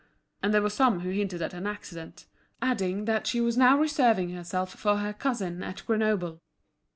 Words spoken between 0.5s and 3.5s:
there were some who hinted at an accident, adding that she